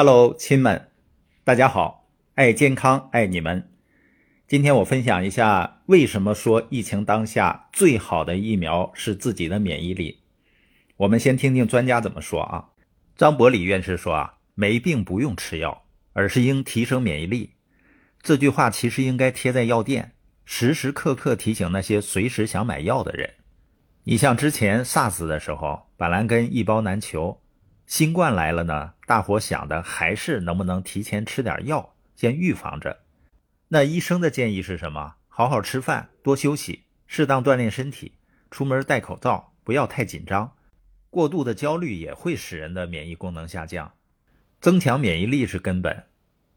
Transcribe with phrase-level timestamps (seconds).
[0.00, 0.92] Hello，亲们，
[1.42, 2.06] 大家好！
[2.36, 3.68] 爱健康，爱你们。
[4.46, 10.20] 今天我分享一下，为什么说疫情当下最好的疫苗是自己的免疫力。
[10.98, 12.68] 我们先听听专家怎么说啊。
[13.16, 17.54] 张伯礼院士说啊，没病不用吃药，而是应提升免疫力。
[18.22, 20.12] 这句话其实应该贴在药店，
[20.44, 23.28] 时时刻刻提醒那些随时想买药的人。
[24.04, 27.42] 你像之前 SARS 的时候，板蓝根一包难求。
[27.84, 33.00] 新冠来了呢，大伙想的还是能不能提前吃点药，先预防着。
[33.68, 35.14] 那医生的建议是什么？
[35.28, 38.12] 好好吃饭，多休息，适当锻炼身体，
[38.50, 40.52] 出门戴口罩，不要太紧张。
[41.08, 43.90] 过度的焦虑也会使人的免疫功能下降。
[44.60, 46.04] 增强免疫力是根本，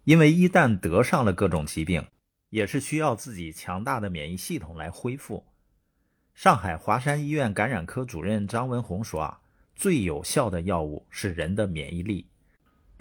[0.04, 2.06] 因为一旦得上了各种疾病，
[2.50, 5.46] 也是需要自己强大的免疫系统来恢复。
[6.34, 9.38] 上海华山医院感染科主任张文宏说啊。
[9.74, 12.28] 最有效的药物是人的免疫力，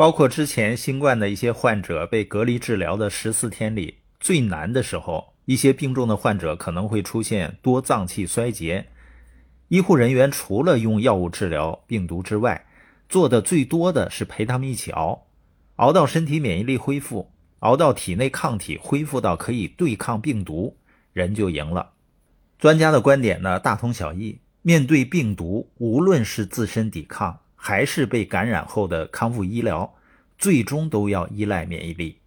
[0.01, 8.87] 包括之前新冠的一些患者被隔离治疗的十四天里最难的时候，一些病重的患者可能会出现多脏器衰竭，
[9.69, 12.65] 医护人员除了用药物治疗病毒之外，
[13.11, 15.27] 做的最多的是陪他们一起熬，
[15.77, 20.79] 熬到身体免疫力恢复，熬到体内抗体恢复到可以对抗病毒，
[21.13, 21.91] 人就赢了。
[22.59, 24.41] 专家的观点呢，大同小异。
[24.63, 29.95] 面对病毒，无论是自身抵抗，还是被感染后的康复医疗，
[30.41, 32.19] 最终都要依赖免疫力。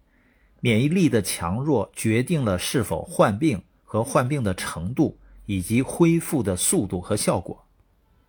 [0.60, 7.66] 免疫力的强弱决定了是否患病和患病的程度，以及恢复的速度和效果。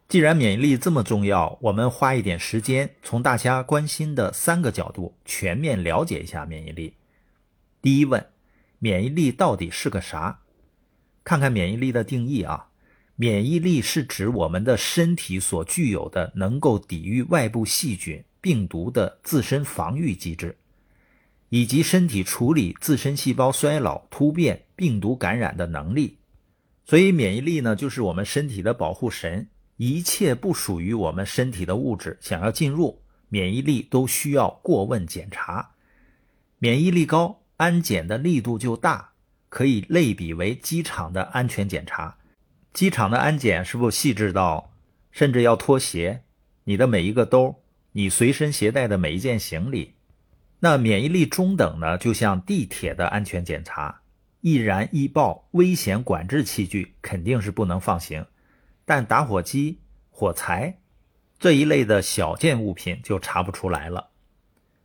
[0.09, 6.95] 既然免疫力这么重要，我们花一点时间，从大家关心的三个角度全面了解一下免疫力。
[7.81, 8.27] 第一问，
[8.79, 10.41] 免疫力到底是个啥？
[11.23, 12.67] 看看免疫力的定义啊。
[13.15, 20.55] 免疫力是指我们的身体所具有的能够抵御外部细菌、病毒的自身防御机制，
[21.49, 26.19] 以及身体处理自身细胞衰老、突变、病毒感染的能力。
[26.85, 29.47] 所以，免疫力呢，就是我们身体的保护神。
[29.77, 35.71] 一切不属于我们身体的物质想要进入，免疫力都需要过问检查。
[36.59, 39.13] 免疫力高，安检的力度就大，
[39.49, 42.15] 可以类比为机场的安全检查。
[42.73, 44.71] 机场的安检是不是细致到，
[45.09, 46.21] 甚至要脱鞋？
[46.65, 47.63] 你的每一个兜，
[47.97, 49.93] 你随身携带的每一件行李，
[50.59, 51.97] 那免疫力中等呢？
[51.97, 54.01] 就像地铁的安全检查，
[54.41, 58.25] 易燃易爆危险管制器具肯定是不能放行，
[58.83, 59.79] 但打火机、
[60.09, 60.77] 火柴
[61.39, 64.09] 这一类的小件物品就查不出来了。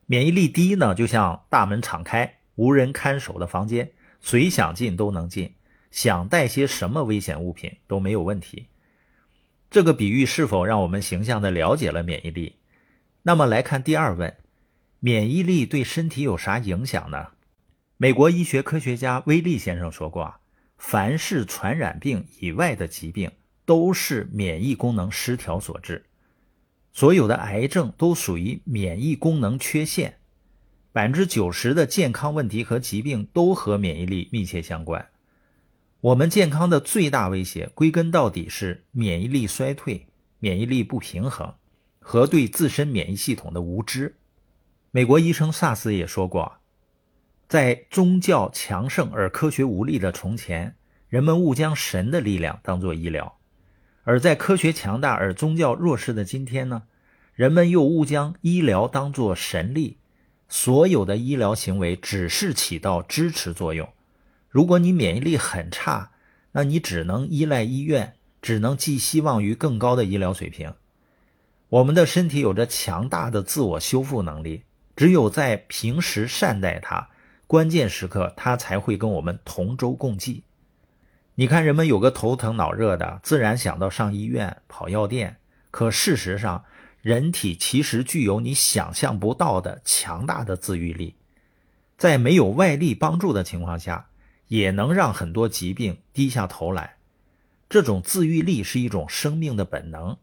[0.06, 5.56] 免疫力低呢，就像大门敞开、无人看守的房间，谁想进都能进。
[5.91, 8.69] 想带些什么危险物品都没有问题。
[9.69, 12.54] 这个比喻是否让我们形象地了解了免疫力？
[13.22, 14.34] 那么来看第二问：
[14.98, 17.28] 免疫力对身体有啥影响呢？
[17.98, 20.36] 美国医学科学家威利先生说过，
[20.78, 23.31] 凡是传染病以外的疾病
[23.66, 26.06] 都是免疫功能失调所致，
[26.92, 30.16] 所有的癌症都属于免疫功能缺陷，
[30.92, 35.06] 百分之九十的健康问题和疾病都和免疫力密切相关。
[36.00, 40.06] 我们健康的最大威胁，归根到底是免疫力衰退、
[40.38, 41.54] 免疫力不平衡
[42.10, 44.16] 和对自身免疫系统的无知。
[44.91, 46.54] 美国医生萨斯也说过，
[47.48, 50.75] 在宗教强盛而科学无力的从前，
[51.09, 53.37] 人们误将神的力量当作医疗；
[54.03, 56.82] 而在科学强大而宗教弱势的今天呢，
[57.32, 59.99] 人们又误将医疗当作神力。
[60.49, 63.88] 所有的医疗行为只是起到支持作用。
[64.49, 66.10] 如果你免疫力很差，
[66.50, 70.75] 那你只能依赖医院，只能寄希望于更高的医疗水平。
[71.70, 74.64] 我们的身体有着强大的自我修复能力，
[74.97, 77.08] 只有在平时善待它，
[77.47, 80.42] 关键时刻它才会跟我们同舟共济。
[81.36, 85.36] 你看，人们有个头疼脑热的，自然想到上医院、跑药店。
[85.70, 86.64] 可事实上，
[87.03, 91.14] 人体其实具有你想象不到的强大的自愈力，
[91.96, 94.06] 在没有外力帮助的情况下。
[94.49, 96.96] 也能让很多疾病低下头来，
[97.69, 100.16] 这种自愈力是一种生命的本能。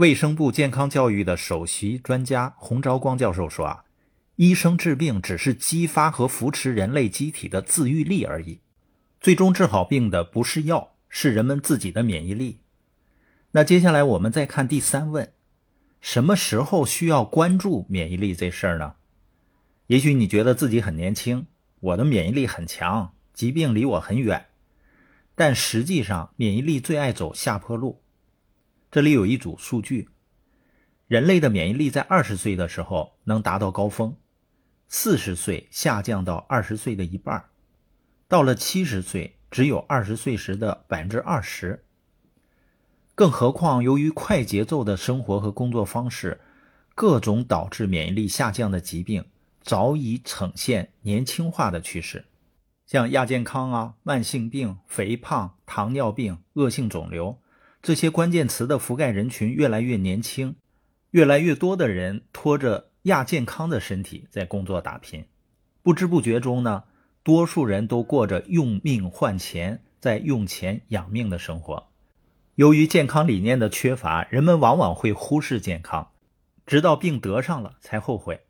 [0.00, 3.84] 卫生部健康教育的首席专家洪昭光教授说：“啊，
[4.36, 8.60] 医生治病只是激发和扶持人类机体的自愈力而已，
[9.20, 12.60] 最终治好病的不是药，是人们自己的免疫力。”
[13.52, 15.30] 那接下来我们再看第三问：
[16.00, 18.94] 什么时候需要关注免疫力这事儿呢？
[19.88, 21.44] 也许你觉得自己很年轻，
[21.80, 23.12] 我的免疫力很强。
[23.34, 24.46] 疾病离我很远，
[25.34, 28.00] 但实际上免疫力最爱走下坡路。
[28.90, 30.08] 这里有一组数据：
[31.06, 34.16] 人类的免疫力在二十岁的时候能达到高峰，
[34.88, 37.44] 四十岁下降到二十岁的一半，
[38.26, 41.84] 到了七十岁只有二十岁时的百分之二十。
[43.14, 46.40] 更何况，由于快节奏的生活和工作方式，
[46.96, 49.24] 各种导致免疫力下降的疾病
[49.62, 52.24] 早已呈现年轻化的趋势，
[52.86, 57.38] 像亚健康啊、慢性病、肥胖、糖尿病、恶性肿瘤
[57.82, 60.56] 这些关键词的覆盖人群越来越年轻。
[61.12, 65.24] 越来越多的人拖着亚健康的身体在工作打拼，
[65.82, 66.84] 不知不觉中呢，
[67.24, 71.88] 多数人都过着用命换钱，在用钱养命的生活。
[72.54, 76.12] 由于健康理念的缺乏，人们往往会忽视健康，
[76.64, 78.42] 直到病得上了才后悔。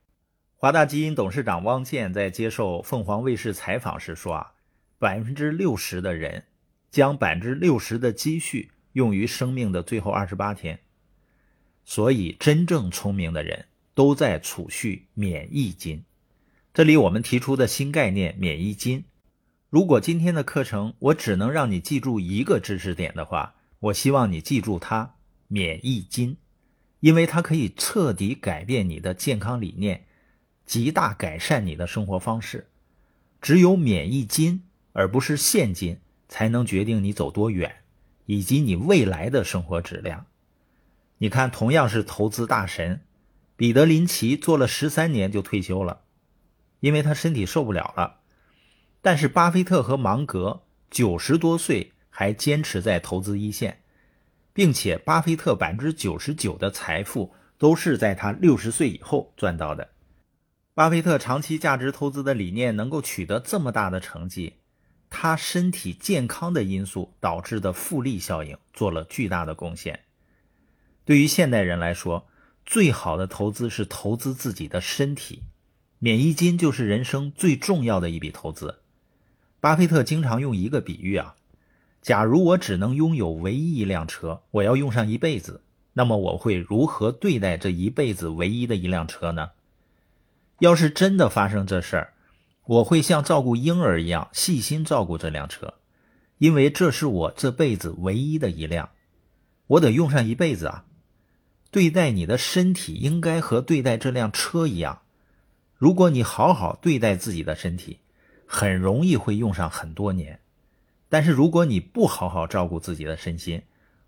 [0.57, 4.53] 华大基因董事长汪建在接受凤凰卫视采访时说：“啊，
[4.99, 6.45] 百分之六十的人
[6.91, 10.81] 将百分之六十的积蓄用于生命的最后二十八天。”
[11.85, 16.05] 所以，真正聪明的人都在储蓄免疫金。
[16.73, 19.05] 这里我们提出的新概念——免疫金。
[19.71, 25.17] 如果今天的课程我只能让你记住一个知识点的话，我希望你记住它——
[25.49, 26.37] 免疫金，
[27.01, 30.07] 因为它可以彻底改变你的健康理念，
[30.65, 32.69] 极大改善你的生活方式。
[33.41, 35.99] 只有免疫金，而不是现金，
[36.29, 37.80] 才能决定你走多远，
[38.31, 40.27] 以及你未来的生活质量。
[41.19, 43.01] 你看，同样是投资大神，
[43.57, 46.03] 彼得林奇做了十三年就退休了，
[46.79, 48.21] 因为他身体受不了了。
[49.03, 50.63] 但是巴菲特和芒格
[50.93, 53.81] 九十多岁还坚持在投资一线，
[54.53, 59.89] 并且巴菲特百分之九十九的财富都是在他六十岁以后赚到的。
[60.73, 64.60] 巴菲特长期价值投资的理念能够取得这么大的成绩，
[65.11, 70.01] 他身体健康的因素导致的复利效应做了巨大的贡献。
[71.05, 72.29] 对于现代人来说，
[72.65, 75.43] 最好的投资是投资自己的身体，
[75.99, 78.81] 免疫金就是人生最重要的一笔投资。
[79.61, 81.35] 巴菲特经常用一个比喻啊，
[82.01, 85.63] 假如我只能拥有唯一一辆车，我要用上一辈子，
[85.95, 89.51] 那么我会如何对待这一辈子唯一的一辆车呢？
[90.61, 92.13] 要是真的发生这事儿，
[92.71, 95.75] 我会像照顾婴儿一样细心照顾这辆车，
[96.39, 98.91] 因为这是我这辈子唯一的一辆，
[99.67, 100.85] 我得用上一辈子啊。
[101.73, 105.03] 对待你的身体，应该和对待这辆车一样。
[105.75, 107.99] 如果你好好对待自己的身体，
[108.47, 110.39] 很容易会用上很多年。
[111.09, 113.63] 但是如果你不好好照顾自己的身心，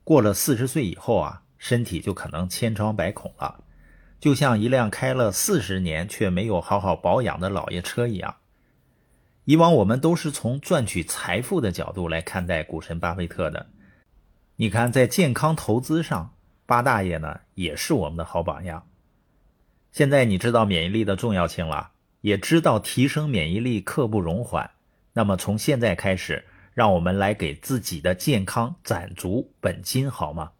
[0.04, 3.64] 过了四十岁以后啊，身体就可能千疮百孔了，
[4.20, 8.36] 就像一辆开了四十年却没有好好保养的老爷车一样。
[9.44, 13.68] 以往我们都是从赚取财富的角度来看待股神巴菲特的。
[14.56, 16.34] 你看，在健康投资上。
[16.64, 18.86] 八大爷呢，也是我们的好榜样。
[19.90, 21.90] 现在你知道免疫力的重要性了，
[22.22, 24.70] 也知道提升免疫力刻不容缓。
[25.12, 30.52] 那么从现在开始，让我们来给自己的健康攒足本金，好吗？